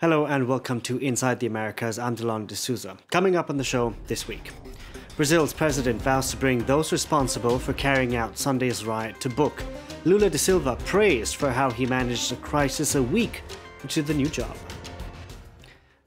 Hello 0.00 0.26
and 0.26 0.46
welcome 0.46 0.80
to 0.82 0.96
Inside 0.98 1.40
the 1.40 1.48
Americas. 1.48 1.98
I'm 1.98 2.14
Delano 2.14 2.46
D'Souza. 2.46 2.96
Coming 3.10 3.34
up 3.34 3.50
on 3.50 3.56
the 3.56 3.64
show 3.64 3.92
this 4.06 4.28
week. 4.28 4.52
Brazil's 5.16 5.52
president 5.52 6.00
vows 6.00 6.30
to 6.30 6.36
bring 6.36 6.60
those 6.66 6.92
responsible 6.92 7.58
for 7.58 7.72
carrying 7.72 8.14
out 8.14 8.38
Sunday's 8.38 8.84
riot 8.84 9.20
to 9.20 9.28
book. 9.28 9.64
Lula 10.04 10.30
da 10.30 10.38
Silva 10.38 10.76
praised 10.84 11.34
for 11.34 11.50
how 11.50 11.68
he 11.68 11.84
managed 11.84 12.30
the 12.30 12.36
crisis 12.36 12.94
a 12.94 13.02
week 13.02 13.42
into 13.82 14.00
the 14.00 14.14
new 14.14 14.28
job. 14.28 14.56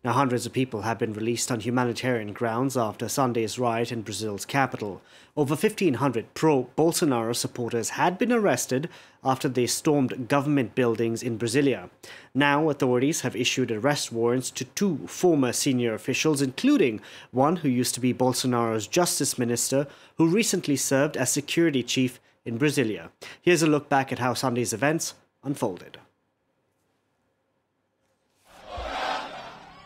Now, 0.04 0.14
hundreds 0.14 0.48
of 0.48 0.54
people 0.54 0.82
have 0.82 0.98
been 0.98 1.14
released 1.14 1.52
on 1.52 1.60
humanitarian 1.60 2.34
grounds 2.34 2.76
after 2.76 3.08
Sunday's 3.08 3.60
riot 3.60 3.92
in 3.92 4.02
Brazil's 4.02 4.46
capital. 4.46 5.00
Over 5.38 5.54
1,500 5.54 6.34
pro 6.34 6.70
Bolsonaro 6.76 7.36
supporters 7.36 7.90
had 7.90 8.18
been 8.18 8.32
arrested 8.32 8.90
after 9.24 9.48
they 9.48 9.68
stormed 9.68 10.28
government 10.28 10.74
buildings 10.74 11.22
in 11.22 11.38
Brasilia. 11.38 11.92
Now, 12.34 12.68
authorities 12.72 13.22
have 13.22 13.36
issued 13.36 13.72
arrest 13.72 14.12
warrants 14.12 14.50
to 14.52 14.66
two 14.66 15.06
former 15.06 15.54
senior 15.54 15.94
officials, 15.94 16.42
including 16.42 17.00
one 17.30 17.58
who 17.58 17.70
used 17.70 17.94
to 17.94 18.02
be 18.02 18.12
Bolsonaro's 18.12 18.88
justice 18.88 19.38
minister, 19.38 19.86
who 20.18 20.26
recently 20.26 20.78
served 20.78 21.16
as 21.16 21.32
security 21.32 21.84
chief 21.84 22.20
in 22.44 22.58
Brasilia. 22.58 23.10
Here's 23.40 23.62
a 23.62 23.68
look 23.68 23.88
back 23.88 24.12
at 24.12 24.18
how 24.18 24.34
Sunday's 24.34 24.74
events 24.74 25.14
unfolded. 25.44 26.00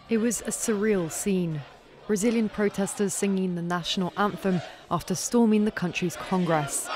It 0.07 0.17
was 0.19 0.41
a 0.41 0.51
surreal 0.51 1.11
scene. 1.11 1.61
Brazilian 2.05 2.47
protesters 2.47 3.11
singing 3.11 3.55
the 3.55 3.63
national 3.63 4.13
anthem 4.15 4.61
after 4.91 5.15
storming 5.15 5.65
the 5.65 5.71
country's 5.71 6.15
Congress. 6.15 6.87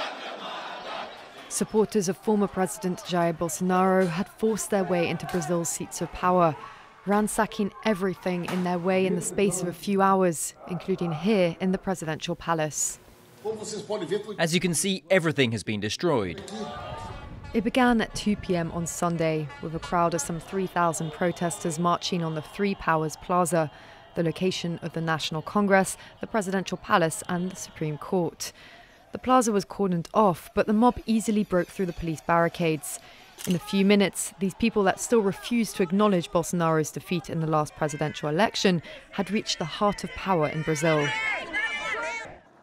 Supporters 1.48 2.08
of 2.08 2.18
former 2.18 2.48
President 2.48 3.00
Jair 3.00 3.36
Bolsonaro 3.36 4.08
had 4.08 4.30
forced 4.30 4.70
their 4.70 4.84
way 4.84 5.08
into 5.08 5.26
Brazil's 5.26 5.70
seats 5.70 6.02
of 6.02 6.12
power, 6.14 6.56
ransacking 7.08 7.72
everything 7.84 8.46
in 8.46 8.64
their 8.64 8.78
way 8.78 9.08
in 9.08 9.16
the 9.16 9.22
space 9.22 9.64
of 9.64 9.68
a 9.68 9.74
few 9.74 10.04
hours, 10.04 10.54
including 10.70 11.12
here 11.12 11.56
in 11.60 11.72
the 11.72 11.80
presidential 11.80 12.36
palace. 12.36 13.00
As 14.38 14.54
you 14.54 14.60
can 14.60 14.76
see, 14.76 15.04
everything 15.10 15.52
has 15.54 15.64
been 15.64 15.80
destroyed. 15.80 16.44
It 17.52 17.64
began 17.64 18.00
at 18.00 18.14
2 18.14 18.36
pm 18.36 18.72
on 18.74 18.86
Sunday 18.86 19.48
with 19.64 19.74
a 19.74 19.80
crowd 19.80 20.14
of 20.14 20.22
some 20.22 20.40
3,000 20.40 21.12
protesters 21.12 21.80
marching 21.80 22.24
on 22.24 22.36
the 22.36 22.44
Three 22.44 22.76
Powers 22.76 23.16
Plaza, 23.16 23.72
the 24.14 24.22
location 24.22 24.80
of 24.84 24.94
the 24.94 25.02
National 25.02 25.42
Congress, 25.42 25.98
the 26.22 26.28
Presidential 26.28 26.78
Palace, 26.78 27.24
and 27.28 27.52
the 27.52 27.56
Supreme 27.56 27.98
Court. 27.98 28.54
The 29.14 29.18
plaza 29.18 29.52
was 29.52 29.66
cordoned 29.66 30.10
off, 30.14 30.52
but 30.54 30.68
the 30.68 30.74
mob 30.74 31.00
easily 31.08 31.44
broke 31.44 31.70
through 31.70 31.88
the 31.88 31.94
police 31.94 32.22
barricades. 32.22 33.00
In 33.48 33.56
a 33.56 33.60
few 33.60 33.84
minutes, 33.84 34.32
these 34.38 34.54
people 34.54 34.84
that 34.84 35.00
still 35.00 35.22
refused 35.22 35.76
to 35.78 35.84
acknowledge 35.84 36.30
Bolsonaro's 36.30 36.92
defeat 36.92 37.32
in 37.32 37.40
the 37.40 37.48
last 37.48 37.76
presidential 37.76 38.30
election 38.30 38.84
had 39.14 39.32
reached 39.32 39.58
the 39.58 39.66
heart 39.66 40.04
of 40.04 40.12
power 40.12 40.48
in 40.48 40.62
Brazil. 40.62 41.08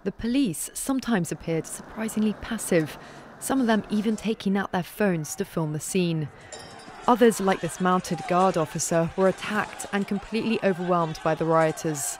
The 0.04 0.12
police 0.12 0.70
sometimes 0.74 1.32
appeared 1.32 1.66
surprisingly 1.66 2.34
passive, 2.34 2.96
some 3.38 3.60
of 3.60 3.66
them 3.66 3.84
even 3.90 4.16
taking 4.16 4.56
out 4.56 4.72
their 4.72 4.82
phones 4.82 5.34
to 5.36 5.44
film 5.44 5.72
the 5.72 5.80
scene. 5.80 6.28
Others, 7.08 7.40
like 7.40 7.60
this 7.60 7.80
mounted 7.80 8.20
guard 8.28 8.56
officer, 8.56 9.10
were 9.16 9.28
attacked 9.28 9.86
and 9.92 10.08
completely 10.08 10.58
overwhelmed 10.64 11.20
by 11.22 11.34
the 11.34 11.44
rioters. 11.44 12.18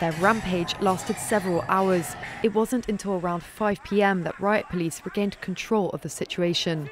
Their 0.00 0.12
rampage 0.12 0.74
lasted 0.80 1.16
several 1.16 1.62
hours. 1.68 2.16
It 2.42 2.54
wasn't 2.54 2.88
until 2.88 3.14
around 3.14 3.42
5 3.42 3.82
pm 3.84 4.24
that 4.24 4.38
riot 4.38 4.66
police 4.68 5.00
regained 5.04 5.40
control 5.40 5.90
of 5.90 6.02
the 6.02 6.08
situation. 6.08 6.90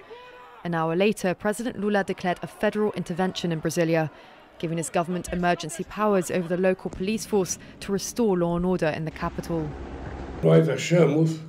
An 0.65 0.75
hour 0.75 0.97
later, 0.97 1.35
President 1.35 1.79
Lula 1.79 2.05
declared 2.05 2.39
a 2.41 2.47
federal 2.47 2.93
intervention 2.93 3.53
in 3.53 3.61
Brasilia, 3.61 4.11
giving 4.59 4.79
his 4.79 4.89
government 4.89 5.29
emergency 5.33 5.85
powers 5.85 6.31
over 6.31 6.49
the 6.49 6.57
local 6.57 6.89
police 6.89 7.27
force 7.27 7.59
to 7.81 7.93
restore 7.93 8.39
law 8.39 8.57
and 8.57 8.65
order 8.65 8.87
in 8.87 9.05
the 9.05 9.11
capital. 9.11 9.69
Nós 10.43 10.69
achamos 10.69 11.41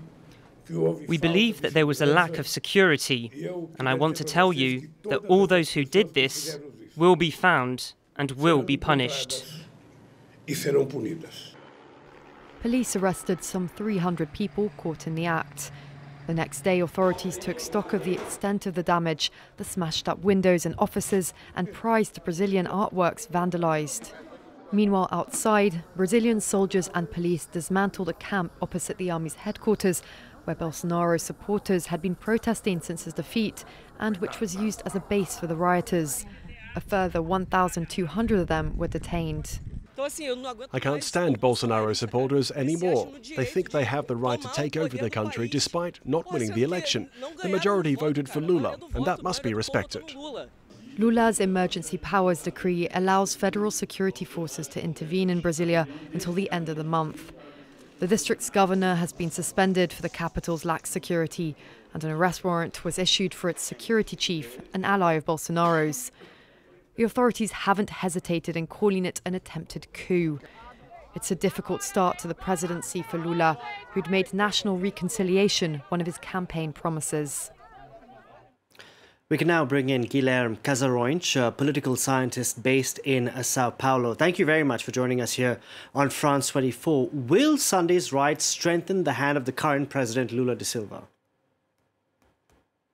we 0.69 1.17
believe 1.17 1.61
that 1.61 1.73
there 1.73 1.85
was 1.85 2.01
a 2.01 2.05
lack 2.05 2.37
of 2.37 2.47
security, 2.47 3.49
and 3.77 3.87
I 3.87 3.93
want 3.93 4.15
to 4.17 4.23
tell 4.23 4.51
you 4.51 4.89
that 5.03 5.19
all 5.25 5.47
those 5.47 5.71
who 5.71 5.85
did 5.85 6.13
this 6.13 6.59
will 6.95 7.15
be 7.15 7.31
found 7.31 7.93
and 8.15 8.31
will 8.31 8.61
be 8.61 8.77
punished. 8.77 9.45
Police 12.61 12.95
arrested 12.95 13.43
some 13.43 13.67
300 13.67 14.33
people 14.33 14.71
caught 14.77 15.05
in 15.05 15.15
the 15.15 15.25
act. 15.25 15.71
The 16.27 16.33
next 16.33 16.61
day, 16.61 16.79
authorities 16.79 17.37
took 17.37 17.59
stock 17.59 17.93
of 17.93 18.03
the 18.03 18.13
extent 18.13 18.65
of 18.65 18.73
the 18.73 18.81
damage, 18.81 19.31
the 19.57 19.63
smashed 19.63 20.09
up 20.09 20.23
windows 20.23 20.65
and 20.65 20.73
offices, 20.79 21.33
and 21.55 21.71
prized 21.71 22.23
Brazilian 22.23 22.65
artworks 22.65 23.27
vandalized. 23.27 24.11
Meanwhile, 24.71 25.09
outside, 25.11 25.83
Brazilian 25.95 26.41
soldiers 26.41 26.89
and 26.95 27.09
police 27.11 27.45
dismantled 27.45 28.09
a 28.09 28.13
camp 28.13 28.51
opposite 28.61 28.97
the 28.97 29.11
army's 29.11 29.35
headquarters 29.35 30.01
where 30.45 30.55
Bolsonaro 30.55 31.19
supporters 31.19 31.87
had 31.87 32.01
been 32.01 32.15
protesting 32.15 32.79
since 32.81 33.03
his 33.03 33.13
defeat 33.13 33.65
and 33.99 34.17
which 34.17 34.39
was 34.39 34.55
used 34.55 34.81
as 34.85 34.95
a 34.95 34.99
base 35.01 35.37
for 35.37 35.47
the 35.47 35.55
rioters. 35.55 36.25
A 36.75 36.81
further 36.81 37.21
1,200 37.21 38.39
of 38.39 38.47
them 38.47 38.77
were 38.77 38.87
detained. 38.87 39.59
I 39.97 40.79
can't 40.79 41.03
stand 41.03 41.39
Bolsonaro 41.39 41.95
supporters 41.95 42.51
anymore. 42.51 43.09
They 43.35 43.45
think 43.45 43.71
they 43.71 43.85
have 43.85 44.07
the 44.07 44.15
right 44.17 44.41
to 44.41 44.49
take 44.49 44.75
over 44.75 44.97
the 44.97 45.09
country 45.09 45.47
despite 45.47 45.99
not 46.05 46.31
winning 46.31 46.51
the 46.51 46.63
election. 46.63 47.09
The 47.41 47.49
majority 47.49 47.95
voted 47.95 48.29
for 48.29 48.41
Lula, 48.41 48.77
and 48.93 49.05
that 49.05 49.23
must 49.23 49.41
be 49.41 49.53
respected. 49.53 50.13
Lula's 50.97 51.41
emergency 51.41 51.97
powers 51.97 52.41
decree 52.43 52.87
allows 52.93 53.35
federal 53.35 53.71
security 53.71 54.23
forces 54.23 54.67
to 54.69 54.81
intervene 54.81 55.29
in 55.29 55.41
Brasilia 55.41 55.87
until 56.13 56.31
the 56.31 56.49
end 56.51 56.69
of 56.69 56.77
the 56.77 56.85
month. 56.85 57.33
The 57.97 58.07
district's 58.07 58.49
governor 58.49 58.95
has 58.95 59.13
been 59.13 59.31
suspended 59.31 59.93
for 59.93 60.01
the 60.01 60.09
capital's 60.09 60.65
lax 60.65 60.89
security, 60.89 61.55
and 61.93 62.03
an 62.03 62.11
arrest 62.11 62.43
warrant 62.43 62.83
was 62.83 62.99
issued 62.99 63.33
for 63.33 63.49
its 63.49 63.61
security 63.61 64.17
chief, 64.17 64.59
an 64.73 64.83
ally 64.83 65.13
of 65.13 65.25
Bolsonaro's. 65.25 66.11
The 66.97 67.03
authorities 67.03 67.53
haven't 67.53 67.89
hesitated 67.89 68.57
in 68.57 68.67
calling 68.67 69.05
it 69.05 69.21
an 69.25 69.33
attempted 69.33 69.87
coup. 69.93 70.41
It's 71.15 71.31
a 71.31 71.35
difficult 71.35 71.83
start 71.83 72.19
to 72.19 72.27
the 72.27 72.35
presidency 72.35 73.01
for 73.01 73.17
Lula, 73.17 73.57
who'd 73.91 74.09
made 74.09 74.33
national 74.33 74.77
reconciliation 74.77 75.81
one 75.87 76.01
of 76.01 76.05
his 76.05 76.17
campaign 76.17 76.73
promises. 76.73 77.49
We 79.27 79.39
can 79.39 79.47
now 79.47 79.65
bring 79.65 79.89
in 79.89 80.03
Guilherme 80.03 80.59
Casarões, 80.59 81.35
a 81.35 81.51
political 81.51 81.95
scientist 81.95 82.61
based 82.61 82.99
in 82.99 83.31
Sao 83.41 83.71
Paulo. 83.71 84.13
Thank 84.13 84.37
you 84.37 84.45
very 84.45 84.63
much 84.63 84.83
for 84.83 84.91
joining 84.91 85.19
us 85.19 85.33
here 85.33 85.59
on 85.95 86.11
France 86.11 86.49
24. 86.49 87.09
Will 87.11 87.57
Sunday's 87.57 88.13
riots 88.13 88.45
strengthen 88.45 89.03
the 89.03 89.13
hand 89.13 89.35
of 89.35 89.45
the 89.45 89.51
current 89.51 89.89
president, 89.89 90.31
Lula 90.31 90.55
da 90.55 90.63
Silva? 90.63 91.07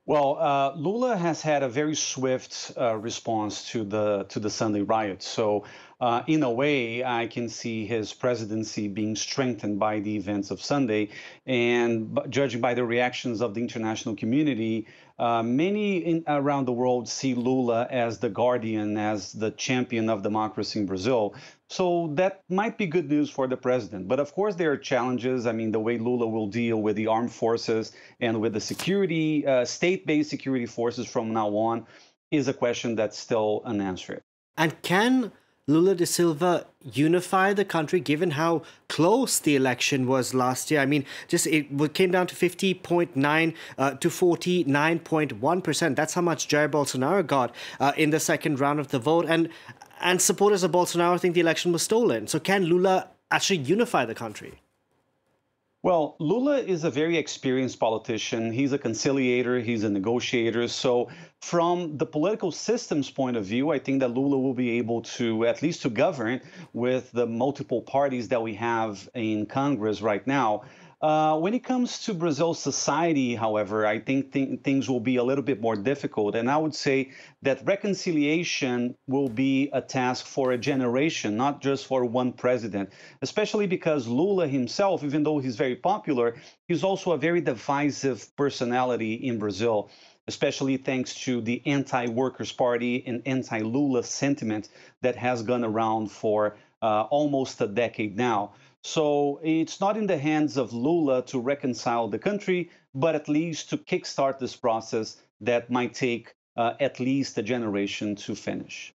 Well, 0.05 0.37
uh, 0.39 0.73
Lula 0.77 1.15
has 1.15 1.41
had 1.41 1.63
a 1.63 1.69
very 1.69 1.95
swift 1.95 2.71
uh, 2.77 2.95
response 2.95 3.69
to 3.71 3.83
the 3.83 4.23
to 4.29 4.39
the 4.39 4.49
Sunday 4.49 4.81
riots. 4.81 5.27
So, 5.27 5.65
uh, 5.99 6.23
in 6.27 6.43
a 6.43 6.49
way, 6.51 7.03
I 7.03 7.27
can 7.27 7.47
see 7.47 7.85
his 7.85 8.11
presidency 8.11 8.87
being 8.87 9.15
strengthened 9.15 9.79
by 9.79 9.99
the 9.99 10.15
events 10.15 10.49
of 10.49 10.61
Sunday, 10.61 11.09
and 11.45 12.19
judging 12.29 12.61
by 12.61 12.73
the 12.73 12.83
reactions 12.83 13.41
of 13.41 13.53
the 13.53 13.61
international 13.61 14.15
community, 14.15 14.87
uh, 15.21 15.43
many 15.43 15.97
in, 15.97 16.23
around 16.25 16.65
the 16.65 16.71
world 16.71 17.07
see 17.07 17.35
Lula 17.35 17.87
as 17.91 18.17
the 18.17 18.27
guardian, 18.27 18.97
as 18.97 19.31
the 19.31 19.51
champion 19.51 20.09
of 20.09 20.23
democracy 20.23 20.79
in 20.79 20.87
Brazil. 20.87 21.35
So 21.69 22.11
that 22.15 22.41
might 22.49 22.75
be 22.75 22.87
good 22.87 23.07
news 23.07 23.29
for 23.29 23.47
the 23.47 23.55
president. 23.55 24.07
But 24.07 24.19
of 24.19 24.33
course, 24.33 24.55
there 24.55 24.71
are 24.71 24.77
challenges. 24.77 25.45
I 25.45 25.51
mean, 25.51 25.71
the 25.71 25.79
way 25.79 25.99
Lula 25.99 26.27
will 26.27 26.47
deal 26.47 26.81
with 26.81 26.95
the 26.95 27.05
armed 27.05 27.31
forces 27.31 27.91
and 28.19 28.41
with 28.41 28.53
the 28.53 28.59
security, 28.59 29.45
uh, 29.45 29.63
state 29.63 30.07
based 30.07 30.31
security 30.31 30.65
forces 30.65 31.05
from 31.05 31.33
now 31.33 31.49
on 31.49 31.85
is 32.31 32.47
a 32.47 32.53
question 32.53 32.95
that's 32.95 33.19
still 33.19 33.61
unanswered. 33.63 34.23
And 34.57 34.81
can 34.81 35.31
Lula 35.67 35.93
da 35.93 36.05
Silva 36.05 36.65
unify 36.81 37.53
the 37.53 37.63
country 37.63 37.99
given 37.99 38.31
how 38.31 38.63
close 38.89 39.39
the 39.39 39.55
election 39.55 40.07
was 40.07 40.33
last 40.33 40.71
year? 40.71 40.79
I 40.79 40.85
mean, 40.85 41.05
just 41.27 41.45
it 41.45 41.93
came 41.93 42.11
down 42.11 42.27
to 42.27 42.35
50.9 42.35 43.55
uh, 43.77 43.91
to 43.91 44.09
49.1%. 44.09 45.95
That's 45.95 46.13
how 46.15 46.21
much 46.21 46.47
Jair 46.47 46.69
Bolsonaro 46.69 47.25
got 47.25 47.55
uh, 47.79 47.93
in 47.95 48.09
the 48.09 48.19
second 48.19 48.59
round 48.59 48.79
of 48.79 48.87
the 48.89 48.99
vote. 48.99 49.25
And, 49.27 49.49
and 50.01 50.21
supporters 50.21 50.63
of 50.63 50.71
Bolsonaro 50.71 51.19
think 51.19 51.35
the 51.35 51.41
election 51.41 51.71
was 51.71 51.83
stolen. 51.83 52.27
So 52.27 52.39
can 52.39 52.65
Lula 52.65 53.09
actually 53.29 53.59
unify 53.59 54.05
the 54.05 54.15
country? 54.15 54.61
Well, 55.83 56.15
Lula 56.19 56.59
is 56.59 56.83
a 56.83 56.91
very 56.91 57.17
experienced 57.17 57.79
politician. 57.79 58.51
He's 58.51 58.71
a 58.71 58.77
conciliator, 58.77 59.59
he's 59.59 59.83
a 59.83 59.89
negotiator. 59.89 60.67
So, 60.67 61.09
from 61.39 61.97
the 61.97 62.05
political 62.05 62.51
system's 62.51 63.09
point 63.09 63.35
of 63.35 63.45
view, 63.45 63.71
I 63.71 63.79
think 63.79 64.01
that 64.01 64.09
Lula 64.09 64.37
will 64.37 64.53
be 64.53 64.77
able 64.77 65.01
to, 65.17 65.43
at 65.47 65.63
least 65.63 65.81
to 65.81 65.89
govern 65.89 66.41
with 66.73 67.11
the 67.13 67.25
multiple 67.25 67.81
parties 67.81 68.27
that 68.27 68.43
we 68.43 68.53
have 68.53 69.09
in 69.15 69.47
Congress 69.47 70.03
right 70.03 70.25
now. 70.27 70.65
Uh, 71.01 71.35
when 71.39 71.55
it 71.55 71.63
comes 71.63 72.03
to 72.05 72.13
Brazil's 72.13 72.59
society, 72.59 73.33
however, 73.33 73.87
I 73.87 73.97
think 73.97 74.31
th- 74.31 74.59
things 74.61 74.87
will 74.87 74.99
be 74.99 75.15
a 75.15 75.23
little 75.23 75.43
bit 75.43 75.59
more 75.59 75.75
difficult. 75.75 76.35
And 76.35 76.49
I 76.49 76.57
would 76.57 76.75
say 76.75 77.09
that 77.41 77.65
reconciliation 77.65 78.95
will 79.07 79.27
be 79.27 79.71
a 79.73 79.81
task 79.81 80.27
for 80.27 80.51
a 80.51 80.59
generation, 80.59 81.35
not 81.35 81.59
just 81.59 81.87
for 81.87 82.05
one 82.05 82.33
president, 82.33 82.91
especially 83.23 83.65
because 83.65 84.07
Lula 84.07 84.47
himself, 84.47 85.03
even 85.03 85.23
though 85.23 85.39
he's 85.39 85.55
very 85.55 85.75
popular, 85.75 86.35
he's 86.67 86.83
also 86.83 87.13
a 87.13 87.17
very 87.17 87.41
divisive 87.41 88.35
personality 88.35 89.15
in 89.15 89.39
Brazil 89.39 89.89
especially 90.27 90.77
thanks 90.77 91.15
to 91.15 91.41
the 91.41 91.61
anti 91.65 92.05
workers' 92.07 92.51
party 92.51 93.03
and 93.07 93.23
anti 93.25 93.59
Lula 93.59 94.03
sentiment 94.03 94.69
that 95.01 95.15
has 95.15 95.41
gone 95.41 95.65
around 95.65 96.11
for 96.11 96.55
almost 96.81 97.61
a 97.61 97.67
decade 97.67 98.17
now. 98.17 98.53
So 98.83 99.39
it's 99.43 99.79
not 99.79 99.97
in 99.97 100.07
the 100.07 100.17
hands 100.17 100.57
of 100.57 100.73
Lula 100.73 101.21
to 101.27 101.39
reconcile 101.39 102.07
the 102.07 102.17
country, 102.19 102.71
but 102.95 103.15
at 103.15 103.29
least 103.29 103.69
to 103.69 103.77
kickstart 103.77 104.39
this 104.39 104.55
process 104.55 105.17
that 105.39 105.69
might 105.69 105.93
take 105.93 106.33
uh, 106.57 106.73
at 106.79 106.99
least 106.99 107.37
a 107.37 107.43
generation 107.43 108.15
to 108.15 108.35
finish. 108.35 108.93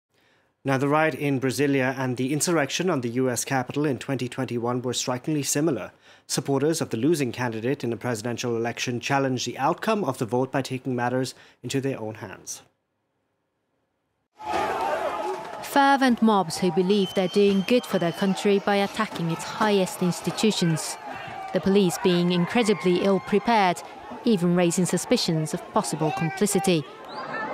Now, 0.66 0.78
the 0.78 0.88
riot 0.88 1.14
in 1.14 1.40
Brasilia 1.40 1.94
and 1.98 2.16
the 2.16 2.32
insurrection 2.32 2.88
on 2.88 3.02
the 3.02 3.10
US 3.10 3.44
Capitol 3.44 3.84
in 3.84 3.98
2021 3.98 4.80
were 4.80 4.94
strikingly 4.94 5.42
similar. 5.42 5.92
Supporters 6.26 6.80
of 6.80 6.88
the 6.88 6.96
losing 6.96 7.32
candidate 7.32 7.84
in 7.84 7.90
the 7.90 7.98
presidential 7.98 8.56
election 8.56 8.98
challenged 8.98 9.46
the 9.46 9.58
outcome 9.58 10.04
of 10.04 10.16
the 10.16 10.24
vote 10.24 10.50
by 10.50 10.62
taking 10.62 10.96
matters 10.96 11.34
into 11.62 11.82
their 11.82 12.00
own 12.00 12.14
hands. 12.14 12.62
Fervent 15.74 16.22
mobs 16.22 16.56
who 16.56 16.70
believe 16.70 17.12
they're 17.14 17.26
doing 17.26 17.64
good 17.66 17.84
for 17.84 17.98
their 17.98 18.12
country 18.12 18.60
by 18.60 18.76
attacking 18.76 19.28
its 19.32 19.42
highest 19.42 20.02
institutions. 20.02 20.96
The 21.52 21.60
police 21.60 21.98
being 22.04 22.30
incredibly 22.30 23.02
ill 23.02 23.18
prepared, 23.18 23.82
even 24.24 24.54
raising 24.54 24.86
suspicions 24.86 25.52
of 25.52 25.68
possible 25.72 26.12
complicity. 26.16 26.84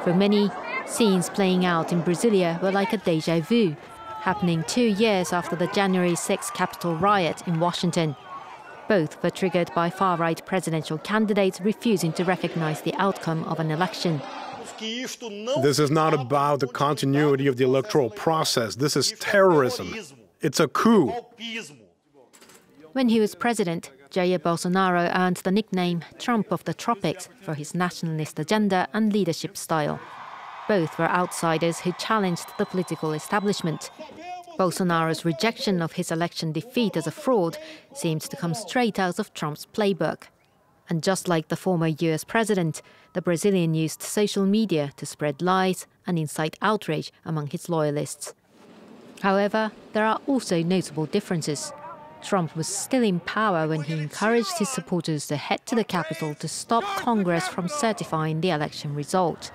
For 0.04 0.12
many, 0.12 0.50
scenes 0.84 1.30
playing 1.30 1.64
out 1.64 1.94
in 1.94 2.02
Brasilia 2.02 2.60
were 2.60 2.70
like 2.70 2.92
a 2.92 2.98
deja 2.98 3.40
vu, 3.40 3.74
happening 4.20 4.64
two 4.64 4.88
years 4.88 5.32
after 5.32 5.56
the 5.56 5.68
January 5.68 6.14
6 6.14 6.50
Capitol 6.50 6.96
riot 6.96 7.48
in 7.48 7.58
Washington. 7.58 8.16
Both 8.86 9.22
were 9.22 9.30
triggered 9.30 9.70
by 9.74 9.88
far 9.88 10.18
right 10.18 10.44
presidential 10.44 10.98
candidates 10.98 11.62
refusing 11.62 12.12
to 12.12 12.24
recognize 12.24 12.82
the 12.82 12.94
outcome 12.96 13.44
of 13.44 13.60
an 13.60 13.70
election. 13.70 14.20
This 15.62 15.78
is 15.78 15.90
not 15.90 16.14
about 16.14 16.60
the 16.60 16.66
continuity 16.66 17.46
of 17.46 17.56
the 17.56 17.64
electoral 17.64 18.10
process. 18.10 18.76
This 18.76 18.96
is 18.96 19.12
terrorism. 19.18 19.94
It's 20.40 20.60
a 20.60 20.68
coup. 20.68 21.12
When 22.92 23.08
he 23.08 23.20
was 23.20 23.34
president, 23.34 23.90
Jair 24.10 24.38
Bolsonaro 24.38 25.14
earned 25.16 25.36
the 25.38 25.52
nickname 25.52 26.02
Trump 26.18 26.50
of 26.50 26.64
the 26.64 26.74
Tropics 26.74 27.28
for 27.42 27.54
his 27.54 27.74
nationalist 27.74 28.38
agenda 28.38 28.88
and 28.92 29.12
leadership 29.12 29.56
style. 29.56 30.00
Both 30.66 30.98
were 30.98 31.08
outsiders 31.08 31.80
who 31.80 31.92
challenged 31.92 32.46
the 32.58 32.66
political 32.66 33.12
establishment. 33.12 33.90
Bolsonaro's 34.58 35.24
rejection 35.24 35.80
of 35.80 35.92
his 35.92 36.10
election 36.10 36.52
defeat 36.52 36.96
as 36.96 37.06
a 37.06 37.12
fraud 37.12 37.56
seemed 37.94 38.22
to 38.22 38.36
come 38.36 38.54
straight 38.54 38.98
out 38.98 39.18
of 39.18 39.32
Trump's 39.32 39.66
playbook. 39.66 40.24
And 40.90 41.04
just 41.04 41.28
like 41.28 41.48
the 41.48 41.56
former 41.56 41.86
US 41.86 42.24
president, 42.24 42.82
the 43.12 43.22
Brazilian 43.22 43.74
used 43.74 44.02
social 44.02 44.44
media 44.44 44.92
to 44.96 45.06
spread 45.06 45.40
lies 45.40 45.86
and 46.04 46.18
incite 46.18 46.58
outrage 46.60 47.12
among 47.24 47.46
his 47.46 47.68
loyalists. 47.68 48.34
However, 49.20 49.70
there 49.92 50.04
are 50.04 50.20
also 50.26 50.62
notable 50.64 51.06
differences. 51.06 51.72
Trump 52.22 52.56
was 52.56 52.66
still 52.66 53.04
in 53.04 53.20
power 53.20 53.68
when 53.68 53.82
he 53.82 53.94
encouraged 53.94 54.58
his 54.58 54.68
supporters 54.68 55.28
to 55.28 55.36
head 55.36 55.64
to 55.66 55.76
the 55.76 55.84
capital 55.84 56.34
to 56.34 56.48
stop 56.48 56.84
Congress 56.96 57.46
from 57.46 57.68
certifying 57.68 58.40
the 58.40 58.50
election 58.50 58.94
result. 58.94 59.52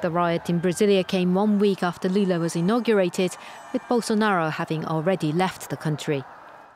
The 0.00 0.10
riot 0.10 0.48
in 0.48 0.60
Brasilia 0.60 1.06
came 1.06 1.34
one 1.34 1.58
week 1.58 1.82
after 1.82 2.08
Lula 2.08 2.38
was 2.38 2.56
inaugurated, 2.56 3.36
with 3.72 3.82
Bolsonaro 3.82 4.50
having 4.50 4.84
already 4.84 5.32
left 5.32 5.70
the 5.70 5.76
country 5.76 6.24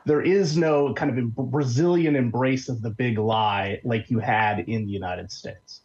there 0.07 0.23
is 0.23 0.57
no 0.57 0.95
kind 0.95 1.19
of 1.19 1.35
Brazilian 1.51 2.15
embrace 2.15 2.69
of 2.69 2.81
the 2.81 2.91
big 2.91 3.19
lie 3.19 3.81
like 3.83 4.09
you 4.09 4.21
had 4.21 4.61
in 4.61 4.87
the 4.87 4.93
United 4.93 5.31
States. 5.33 5.83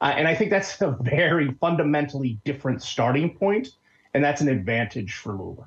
Uh, 0.00 0.14
and 0.16 0.28
I 0.28 0.34
think 0.34 0.50
that's 0.50 0.80
a 0.80 0.96
very 1.02 1.52
fundamentally 1.60 2.38
different 2.44 2.82
starting 2.82 3.36
point, 3.36 3.68
and 4.14 4.22
that's 4.24 4.40
an 4.40 4.48
advantage 4.48 5.14
for 5.14 5.32
Lula. 5.32 5.66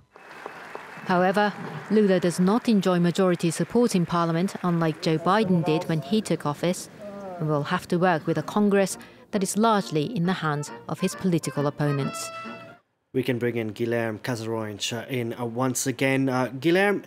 However, 1.05 1.53
Lula 1.91 2.19
does 2.19 2.39
not 2.39 2.69
enjoy 2.69 2.99
majority 2.99 3.51
support 3.51 3.93
in 3.93 4.05
parliament, 4.05 4.55
unlike 4.63 5.01
Joe 5.01 5.17
Biden 5.17 5.65
did 5.65 5.83
when 5.89 6.01
he 6.01 6.21
took 6.21 6.45
office, 6.45 6.89
and 7.39 7.49
will 7.49 7.63
have 7.63 7.87
to 7.89 7.97
work 7.97 8.25
with 8.25 8.37
a 8.37 8.43
Congress 8.43 8.97
that 9.31 9.43
is 9.43 9.57
largely 9.57 10.15
in 10.15 10.25
the 10.25 10.33
hands 10.33 10.71
of 10.87 11.01
his 11.01 11.13
political 11.13 11.67
opponents. 11.67 12.29
We 13.13 13.23
can 13.23 13.37
bring 13.37 13.57
in 13.57 13.73
Guilherme 13.73 14.19
Casarões 14.19 15.07
in 15.09 15.33
uh, 15.33 15.45
once 15.45 15.87
again. 15.87 16.29
Uh, 16.29 16.47
Guilherme, 16.47 17.03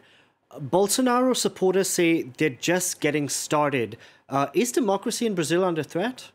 Bolsonaro 0.58 1.36
supporters 1.36 1.88
say 1.88 2.22
they're 2.22 2.50
just 2.50 3.00
getting 3.00 3.28
started. 3.28 3.96
Uh, 4.28 4.48
is 4.52 4.72
democracy 4.72 5.26
in 5.26 5.34
Brazil 5.34 5.64
under 5.64 5.82
threat? 5.82 6.30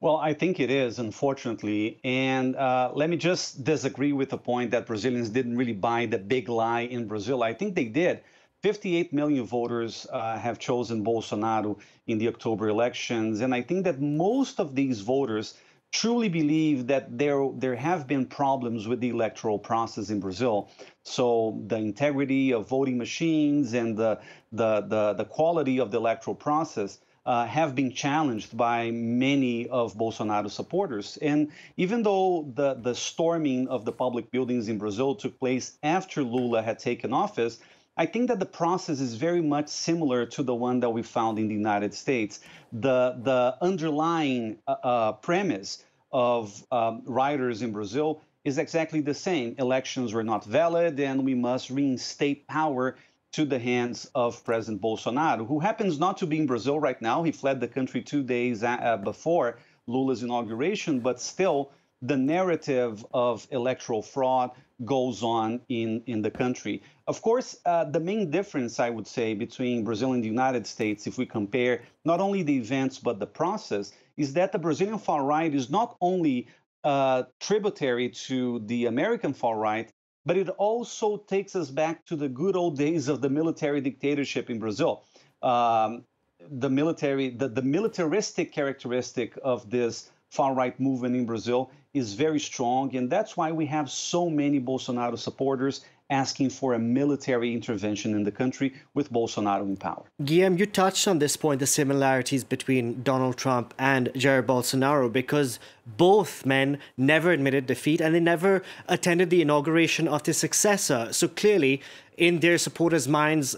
Well, 0.00 0.16
I 0.18 0.34
think 0.34 0.60
it 0.60 0.70
is, 0.70 0.98
unfortunately. 0.98 1.98
And 2.04 2.54
uh, 2.54 2.92
let 2.94 3.10
me 3.10 3.16
just 3.16 3.64
disagree 3.64 4.12
with 4.12 4.30
the 4.30 4.38
point 4.38 4.70
that 4.70 4.86
Brazilians 4.86 5.30
didn't 5.30 5.56
really 5.56 5.72
buy 5.72 6.06
the 6.06 6.18
big 6.18 6.48
lie 6.48 6.82
in 6.82 7.08
Brazil. 7.08 7.42
I 7.42 7.52
think 7.54 7.74
they 7.74 7.86
did. 7.86 8.20
58 8.62 9.12
million 9.12 9.44
voters 9.44 10.06
uh, 10.12 10.38
have 10.38 10.58
chosen 10.58 11.04
Bolsonaro 11.04 11.78
in 12.06 12.18
the 12.18 12.28
October 12.28 12.68
elections. 12.68 13.40
And 13.40 13.54
I 13.54 13.62
think 13.62 13.84
that 13.84 14.00
most 14.00 14.60
of 14.60 14.74
these 14.74 15.00
voters 15.00 15.54
truly 15.92 16.28
believe 16.28 16.86
that 16.88 17.18
there 17.18 17.48
there 17.56 17.76
have 17.76 18.06
been 18.06 18.26
problems 18.26 18.86
with 18.86 19.00
the 19.00 19.08
electoral 19.08 19.58
process 19.58 20.10
in 20.10 20.20
Brazil. 20.20 20.70
So 21.02 21.62
the 21.66 21.76
integrity 21.76 22.52
of 22.52 22.68
voting 22.68 22.98
machines 22.98 23.72
and 23.72 23.96
the 23.96 24.20
the 24.52 24.82
the, 24.82 25.14
the 25.14 25.24
quality 25.24 25.78
of 25.80 25.90
the 25.90 25.98
electoral 25.98 26.36
process 26.36 26.98
uh, 27.26 27.44
have 27.44 27.74
been 27.74 27.92
challenged 27.92 28.56
by 28.56 28.90
many 28.92 29.68
of 29.68 29.94
Bolsonaro's 29.94 30.54
supporters. 30.54 31.18
And 31.20 31.50
even 31.76 32.04
though 32.04 32.52
the, 32.54 32.74
the 32.74 32.94
storming 32.94 33.66
of 33.66 33.84
the 33.84 33.92
public 33.92 34.30
buildings 34.30 34.68
in 34.68 34.78
Brazil 34.78 35.16
took 35.16 35.38
place 35.38 35.76
after 35.82 36.22
Lula 36.22 36.62
had 36.62 36.78
taken 36.78 37.12
office, 37.12 37.58
I 37.98 38.04
think 38.04 38.28
that 38.28 38.38
the 38.38 38.46
process 38.46 39.00
is 39.00 39.14
very 39.14 39.40
much 39.40 39.68
similar 39.68 40.26
to 40.26 40.42
the 40.42 40.54
one 40.54 40.80
that 40.80 40.90
we 40.90 41.02
found 41.02 41.38
in 41.38 41.48
the 41.48 41.54
United 41.54 41.94
States. 41.94 42.40
The, 42.72 43.18
the 43.22 43.56
underlying 43.62 44.58
uh, 44.68 44.76
uh, 44.82 45.12
premise 45.12 45.82
of 46.12 46.62
um, 46.70 47.02
rioters 47.06 47.62
in 47.62 47.72
Brazil 47.72 48.20
is 48.44 48.58
exactly 48.58 49.00
the 49.00 49.14
same. 49.14 49.54
Elections 49.58 50.12
were 50.12 50.22
not 50.22 50.44
valid, 50.44 51.00
and 51.00 51.24
we 51.24 51.34
must 51.34 51.70
reinstate 51.70 52.46
power 52.46 52.96
to 53.32 53.44
the 53.44 53.58
hands 53.58 54.10
of 54.14 54.44
President 54.44 54.80
Bolsonaro, 54.82 55.46
who 55.46 55.58
happens 55.58 55.98
not 55.98 56.18
to 56.18 56.26
be 56.26 56.38
in 56.38 56.46
Brazil 56.46 56.78
right 56.78 57.00
now. 57.00 57.22
He 57.22 57.32
fled 57.32 57.60
the 57.60 57.68
country 57.68 58.02
two 58.02 58.22
days 58.22 58.62
uh, 58.62 58.98
before 59.02 59.58
Lula's 59.86 60.22
inauguration, 60.22 61.00
but 61.00 61.20
still, 61.20 61.72
the 62.02 62.16
narrative 62.16 63.04
of 63.14 63.46
electoral 63.50 64.02
fraud 64.02 64.50
goes 64.84 65.22
on 65.22 65.60
in, 65.68 66.02
in 66.06 66.22
the 66.22 66.30
country. 66.30 66.82
Of 67.06 67.22
course, 67.22 67.58
uh, 67.64 67.84
the 67.84 68.00
main 68.00 68.30
difference, 68.30 68.78
I 68.78 68.90
would 68.90 69.06
say, 69.06 69.34
between 69.34 69.84
Brazil 69.84 70.12
and 70.12 70.22
the 70.22 70.28
United 70.28 70.66
States, 70.66 71.06
if 71.06 71.16
we 71.16 71.26
compare 71.26 71.82
not 72.04 72.20
only 72.20 72.42
the 72.42 72.56
events 72.56 72.98
but 72.98 73.18
the 73.18 73.26
process, 73.26 73.92
is 74.16 74.34
that 74.34 74.52
the 74.52 74.58
Brazilian 74.58 74.98
far 74.98 75.24
right 75.24 75.54
is 75.54 75.70
not 75.70 75.96
only 76.00 76.48
uh, 76.84 77.24
tributary 77.40 78.08
to 78.10 78.60
the 78.66 78.86
American 78.86 79.32
far 79.32 79.56
right, 79.56 79.90
but 80.24 80.36
it 80.36 80.48
also 80.50 81.16
takes 81.16 81.56
us 81.56 81.70
back 81.70 82.04
to 82.06 82.16
the 82.16 82.28
good 82.28 82.56
old 82.56 82.76
days 82.76 83.08
of 83.08 83.20
the 83.20 83.30
military 83.30 83.80
dictatorship 83.80 84.50
in 84.50 84.58
Brazil. 84.58 85.04
Um, 85.42 86.04
the 86.50 86.68
military, 86.68 87.30
the, 87.30 87.48
the 87.48 87.62
militaristic 87.62 88.52
characteristic 88.52 89.38
of 89.42 89.70
this 89.70 90.10
far 90.30 90.54
right 90.54 90.78
movement 90.78 91.14
in 91.16 91.26
Brazil 91.26 91.70
is 91.94 92.12
very 92.14 92.38
strong. 92.38 92.94
And 92.94 93.08
that's 93.10 93.36
why 93.36 93.52
we 93.52 93.66
have 93.66 93.90
so 93.90 94.28
many 94.28 94.60
Bolsonaro 94.60 95.18
supporters 95.18 95.84
asking 96.10 96.50
for 96.50 96.74
a 96.74 96.78
military 96.78 97.52
intervention 97.52 98.14
in 98.14 98.22
the 98.22 98.30
country 98.30 98.72
with 98.94 99.12
Bolsonaro 99.12 99.62
in 99.62 99.76
power. 99.76 100.04
Guillaume, 100.24 100.56
you 100.56 100.66
touched 100.66 101.08
on 101.08 101.18
this 101.18 101.36
point 101.36 101.58
the 101.58 101.66
similarities 101.66 102.44
between 102.44 103.02
Donald 103.02 103.36
Trump 103.36 103.74
and 103.78 104.08
Jair 104.14 104.42
Bolsonaro 104.42 105.12
because 105.12 105.58
both 105.84 106.46
men 106.46 106.78
never 106.96 107.32
admitted 107.32 107.66
defeat 107.66 108.00
and 108.00 108.14
they 108.14 108.20
never 108.20 108.62
attended 108.88 109.30
the 109.30 109.42
inauguration 109.42 110.06
of 110.06 110.22
their 110.22 110.34
successor. 110.34 111.12
So 111.12 111.26
clearly, 111.26 111.82
in 112.16 112.38
their 112.38 112.58
supporters' 112.58 113.08
minds, 113.08 113.56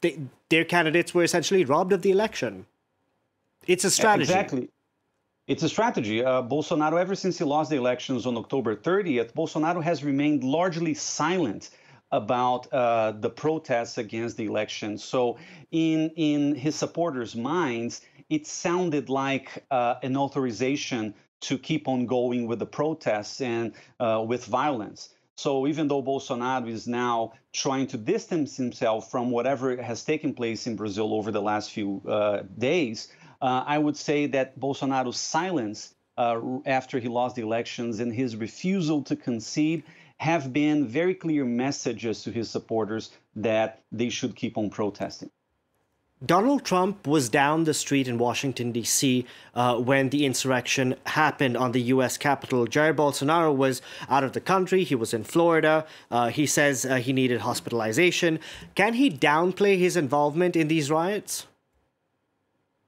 they, 0.00 0.18
their 0.48 0.64
candidates 0.64 1.14
were 1.14 1.22
essentially 1.22 1.64
robbed 1.64 1.92
of 1.92 2.02
the 2.02 2.10
election. 2.10 2.66
It's 3.66 3.84
a 3.84 3.90
strategy. 3.90 4.22
Exactly. 4.32 4.68
It's 5.48 5.62
a 5.62 5.68
strategy. 5.70 6.22
Uh, 6.22 6.42
Bolsonaro, 6.42 7.00
ever 7.00 7.14
since 7.14 7.38
he 7.38 7.44
lost 7.44 7.70
the 7.70 7.76
elections 7.76 8.26
on 8.26 8.36
October 8.36 8.76
30th, 8.76 9.32
Bolsonaro 9.32 9.82
has 9.82 10.04
remained 10.04 10.44
largely 10.44 10.92
silent 10.92 11.70
about 12.12 12.70
uh, 12.70 13.12
the 13.12 13.30
protests 13.30 13.96
against 13.96 14.36
the 14.36 14.44
election. 14.44 14.98
So, 14.98 15.38
in 15.70 16.10
in 16.16 16.54
his 16.54 16.74
supporters' 16.74 17.34
minds, 17.34 18.02
it 18.28 18.46
sounded 18.46 19.08
like 19.08 19.64
uh, 19.70 19.94
an 20.02 20.18
authorization 20.18 21.14
to 21.40 21.56
keep 21.56 21.88
on 21.88 22.04
going 22.04 22.46
with 22.46 22.58
the 22.58 22.66
protests 22.66 23.40
and 23.40 23.72
uh, 24.00 24.22
with 24.28 24.44
violence. 24.44 25.14
So, 25.36 25.66
even 25.66 25.88
though 25.88 26.02
Bolsonaro 26.02 26.68
is 26.68 26.86
now 26.86 27.32
trying 27.54 27.86
to 27.86 27.96
distance 27.96 28.56
himself 28.58 29.10
from 29.10 29.30
whatever 29.30 29.80
has 29.80 30.04
taken 30.04 30.34
place 30.34 30.66
in 30.66 30.76
Brazil 30.76 31.14
over 31.14 31.30
the 31.30 31.40
last 31.40 31.70
few 31.70 32.02
uh, 32.06 32.42
days, 32.58 33.08
uh, 33.40 33.64
I 33.66 33.78
would 33.78 33.96
say 33.96 34.26
that 34.26 34.58
Bolsonaro's 34.58 35.18
silence 35.18 35.94
uh, 36.16 36.40
after 36.66 36.98
he 36.98 37.08
lost 37.08 37.36
the 37.36 37.42
elections 37.42 38.00
and 38.00 38.12
his 38.12 38.36
refusal 38.36 39.02
to 39.02 39.16
concede 39.16 39.84
have 40.16 40.52
been 40.52 40.86
very 40.86 41.14
clear 41.14 41.44
messages 41.44 42.24
to 42.24 42.32
his 42.32 42.50
supporters 42.50 43.10
that 43.36 43.82
they 43.92 44.08
should 44.08 44.34
keep 44.34 44.58
on 44.58 44.68
protesting. 44.68 45.30
Donald 46.26 46.64
Trump 46.64 47.06
was 47.06 47.28
down 47.28 47.62
the 47.62 47.72
street 47.72 48.08
in 48.08 48.18
Washington, 48.18 48.72
D.C. 48.72 49.24
Uh, 49.54 49.76
when 49.76 50.08
the 50.08 50.26
insurrection 50.26 50.96
happened 51.06 51.56
on 51.56 51.70
the 51.70 51.80
U.S. 51.94 52.18
Capitol. 52.18 52.66
Jair 52.66 52.92
Bolsonaro 52.92 53.54
was 53.54 53.80
out 54.08 54.24
of 54.24 54.32
the 54.32 54.40
country. 54.40 54.82
He 54.82 54.96
was 54.96 55.14
in 55.14 55.22
Florida. 55.22 55.86
Uh, 56.10 56.30
he 56.30 56.44
says 56.44 56.84
uh, 56.84 56.96
he 56.96 57.12
needed 57.12 57.42
hospitalization. 57.42 58.40
Can 58.74 58.94
he 58.94 59.08
downplay 59.08 59.78
his 59.78 59.96
involvement 59.96 60.56
in 60.56 60.66
these 60.66 60.90
riots? 60.90 61.46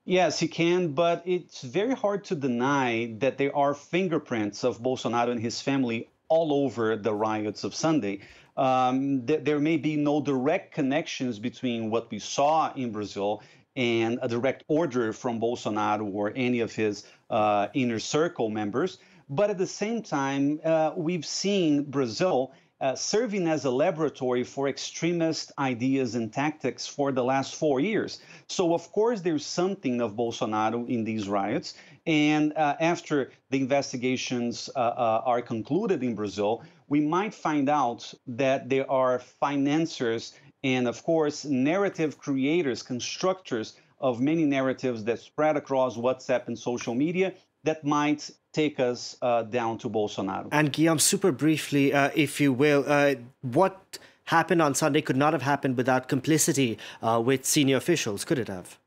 Yes, 0.05 0.39
he 0.39 0.49
can, 0.49 0.93
but 0.95 1.23
it's 1.27 1.63
very 1.63 1.95
hard 1.95 2.25
to 2.25 2.35
deny 2.35 3.15
that 3.19 3.39
there 3.39 3.55
are 3.55 3.75
fingerprints 3.75 4.65
of 4.65 4.83
Bolsonaro 4.83 5.31
and 5.31 5.41
his 5.41 5.61
family 5.61 6.09
all 6.29 6.53
over 6.65 6.97
the 6.97 7.15
riots 7.15 7.65
of 7.65 7.75
Sunday. 7.75 8.21
Um, 8.57 9.27
th- 9.27 9.45
there 9.45 9.61
may 9.61 9.77
be 9.77 9.97
no 9.97 10.21
direct 10.23 10.75
connections 10.75 11.39
between 11.39 11.91
what 11.91 12.11
we 12.11 12.19
saw 12.19 12.73
in 12.75 12.93
Brazil 12.93 13.43
and 13.77 14.19
a 14.23 14.29
direct 14.29 14.65
order 14.69 15.13
from 15.13 15.41
Bolsonaro 15.41 16.13
or 16.13 16.33
any 16.35 16.61
of 16.61 16.75
his 16.75 17.05
uh, 17.29 17.69
inner 17.75 17.99
circle 17.99 18.49
members. 18.49 18.99
But 19.29 19.51
at 19.51 19.59
the 19.59 19.67
same 19.67 20.03
time, 20.03 20.61
uh, 20.65 20.93
we've 20.97 21.27
seen 21.27 21.85
Brazil 21.85 22.53
uh, 22.81 22.95
serving 22.95 23.47
as 23.47 23.65
a 23.65 23.71
laboratory 23.71 24.45
for 24.45 24.69
extremist 24.69 25.53
ideas 25.59 26.15
and 26.15 26.33
tactics 26.33 26.87
for 26.87 27.13
the 27.13 27.23
last 27.23 27.55
four 27.55 27.81
years. 27.81 28.21
So, 28.49 28.75
of 28.75 28.91
course, 28.93 29.21
there's 29.21 29.45
something 29.45 30.01
of 30.01 30.15
Bolsonaro 30.15 30.89
in 30.89 31.05
these 31.05 31.29
riots. 31.29 31.75
And 32.07 32.53
uh, 32.57 32.77
after 32.81 33.33
the 33.51 33.59
investigations 33.61 34.71
uh, 34.75 34.79
uh, 34.79 35.23
are 35.25 35.43
concluded 35.43 36.03
in 36.03 36.15
Brazil, 36.15 36.63
we 36.89 37.01
might 37.01 37.35
find 37.35 37.69
out 37.69 38.13
that 38.27 38.69
there 38.69 38.91
are 38.91 39.19
financiers 39.19 40.33
and, 40.65 40.89
of 40.89 41.03
course, 41.03 41.45
narrative 41.45 42.19
creators, 42.19 42.83
constructors 42.83 43.75
of 44.01 44.21
many 44.21 44.45
narratives 44.45 45.05
that 45.05 45.19
spread 45.19 45.57
across 45.57 45.97
WhatsApp 45.97 46.49
and 46.49 46.59
social 46.59 46.95
media 46.95 47.35
that 47.65 47.85
might 47.85 48.31
take 48.53 48.81
us 48.81 49.17
uh, 49.23 49.43
down 49.43 49.79
to 49.79 49.89
Bolsonaro. 49.89 50.49
And 50.53 50.73
Guillaume, 50.73 50.99
super 50.99 51.33
briefly, 51.33 51.93
uh, 51.93 52.11
if 52.15 52.41
you 52.41 52.53
will, 52.53 52.85
uh, 52.87 53.15
what 53.43 53.99
happened 54.25 54.63
on 54.63 54.75
Sunday 54.75 55.01
could 55.01 55.17
not 55.17 55.33
have 55.33 55.43
happened 55.43 55.77
without 55.77 56.09
complicity 56.09 56.79
uh, 57.03 57.21
with 57.25 57.45
senior 57.45 57.77
officials, 57.77 58.25
could 58.25 58.39
it 58.39 58.49
have? 58.49 58.79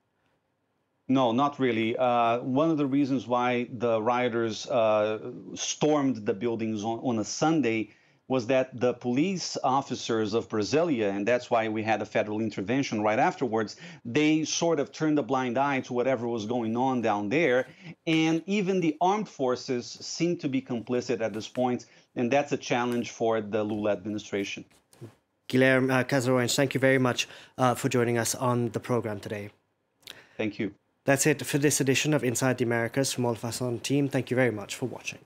No, 1.07 1.31
not 1.31 1.59
really. 1.59 1.97
Uh, 1.97 2.39
one 2.39 2.69
of 2.69 2.77
the 2.77 2.85
reasons 2.85 3.27
why 3.27 3.67
the 3.71 4.01
rioters 4.01 4.67
uh, 4.67 5.31
stormed 5.53 6.25
the 6.25 6.33
buildings 6.33 6.83
on, 6.83 6.99
on 6.99 7.19
a 7.19 7.25
Sunday 7.25 7.89
was 8.27 8.47
that 8.47 8.79
the 8.79 8.93
police 8.93 9.57
officers 9.63 10.33
of 10.33 10.47
Brasilia, 10.47 11.09
and 11.09 11.27
that's 11.27 11.51
why 11.51 11.67
we 11.67 11.83
had 11.83 12.01
a 12.01 12.05
federal 12.05 12.39
intervention 12.39 13.01
right 13.01 13.19
afterwards, 13.19 13.75
they 14.05 14.45
sort 14.45 14.79
of 14.79 14.91
turned 14.91 15.19
a 15.19 15.23
blind 15.23 15.57
eye 15.57 15.81
to 15.81 15.93
whatever 15.93 16.27
was 16.27 16.45
going 16.45 16.77
on 16.77 17.01
down 17.01 17.29
there. 17.29 17.67
And 18.07 18.41
even 18.45 18.79
the 18.79 18.95
armed 19.01 19.29
forces 19.29 19.85
seem 19.85 20.37
to 20.37 20.47
be 20.47 20.61
complicit 20.61 21.21
at 21.21 21.33
this 21.33 21.47
point, 21.47 21.85
and 22.15 22.31
that's 22.31 22.51
a 22.51 22.57
challenge 22.57 23.11
for 23.11 23.41
the 23.41 23.63
Lula 23.63 23.91
administration. 23.91 24.65
Guilherme 25.49 25.91
uh, 25.91 26.47
thank 26.47 26.73
you 26.73 26.79
very 26.79 26.97
much 26.97 27.27
uh, 27.57 27.75
for 27.75 27.89
joining 27.89 28.17
us 28.17 28.33
on 28.33 28.69
the 28.69 28.79
program 28.79 29.19
today. 29.19 29.49
Thank 30.37 30.57
you. 30.59 30.73
That's 31.05 31.25
it 31.27 31.45
for 31.45 31.57
this 31.57 31.81
edition 31.81 32.13
of 32.13 32.23
Inside 32.23 32.57
the 32.57 32.63
Americas 32.63 33.11
from 33.11 33.25
all 33.25 33.33
of 33.33 33.43
us 33.43 33.61
on 33.61 33.79
team. 33.79 34.07
Thank 34.07 34.31
you 34.31 34.35
very 34.35 34.51
much 34.51 34.73
for 34.75 34.85
watching. 34.85 35.19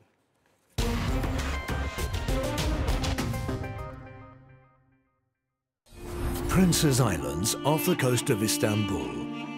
Prince's 6.58 7.00
Islands 7.00 7.54
off 7.66 7.86
the 7.86 7.96
coast 7.96 8.32
of 8.32 8.42
Istanbul. 8.42 9.12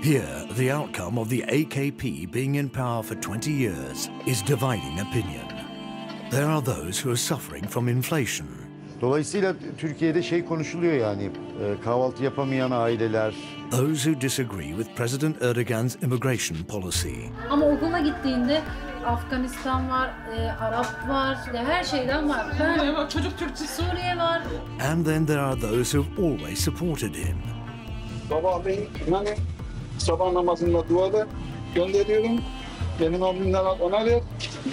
Here, 0.04 0.46
the 0.58 0.70
outcome 0.70 1.18
of 1.18 1.30
the 1.30 1.46
AKP 1.48 2.30
being 2.30 2.56
in 2.56 2.70
power 2.70 3.02
for 3.04 3.16
20 3.16 3.50
years 3.50 4.10
is 4.28 4.42
dividing 4.42 5.00
opinion. 5.00 5.48
There 6.30 6.48
are 6.48 6.62
those 6.62 7.00
who 7.00 7.10
are 7.10 7.16
suffering 7.16 7.66
from 7.66 7.88
inflation. 7.88 8.48
Dolayısıyla 9.02 9.56
Türkiye'de 9.78 10.24
şey 10.24 10.46
konuşuluyor 10.46 10.94
yani 10.94 11.24
e, 11.24 11.82
kahvaltı 11.84 12.24
yapamayan 12.24 12.72
aileler. 12.72 13.34
Those 13.72 14.12
who 14.12 14.22
disagree 14.22 14.70
with 14.70 14.96
President 14.96 15.42
Erdogan's 15.42 15.96
immigration 16.04 16.64
policy. 16.64 17.16
Ama 17.50 17.66
okula 17.66 18.00
gittiğinde 18.00 18.62
Afganistan 19.10 19.90
var, 19.90 20.10
e, 20.38 20.52
Arap 20.52 21.10
var, 21.10 21.38
her 21.54 21.84
şeyden 21.84 22.30
var. 22.30 22.46
Suriye 22.58 22.94
var, 22.94 23.10
çocuk 23.10 23.38
Türkçe 23.40 23.64
Suriye 23.68 24.18
var. 24.18 24.42
And 24.92 25.06
then 25.06 25.26
there 25.26 25.42
are 25.42 25.60
those 25.60 25.98
who've 25.98 26.26
always 26.26 26.60
supported 26.60 27.16
him. 27.16 27.38
Sabahleyin 28.30 28.90
hani 29.12 29.36
sabah 29.98 30.32
namazında 30.32 30.90
duada 30.90 31.28
gönderiyorum. 31.76 32.42
Benim 33.02 33.24
abimden 33.24 33.66
ona 33.66 34.06
ver. 34.06 34.22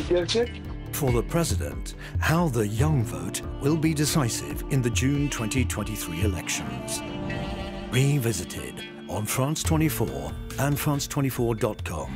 Gerçek. 0.09 0.62
For 0.93 1.09
the 1.12 1.23
president, 1.28 1.95
how 2.21 2.52
the 2.52 2.66
young 2.83 3.05
vote 3.05 3.43
will 3.62 3.83
be 3.83 3.97
decisive 3.97 4.57
in 4.71 4.83
the 4.83 4.95
June 4.95 5.28
2023 5.28 6.21
elections. 6.25 7.00
Revisited 7.95 8.75
on 9.09 9.25
France 9.25 9.62
24 9.62 10.09
and 10.59 10.76
France24.com. 10.76 12.11